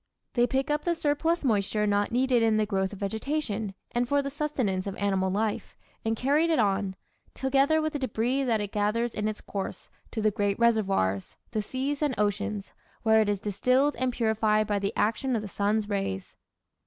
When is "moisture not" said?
1.45-2.11